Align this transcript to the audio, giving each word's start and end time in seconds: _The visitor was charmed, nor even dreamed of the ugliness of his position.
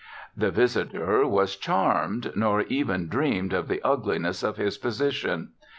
_The 0.35 0.49
visitor 0.49 1.27
was 1.27 1.55
charmed, 1.55 2.31
nor 2.35 2.61
even 2.63 3.07
dreamed 3.07 3.53
of 3.53 3.67
the 3.67 3.83
ugliness 3.83 4.41
of 4.41 4.57
his 4.57 4.79
position. 4.79 5.51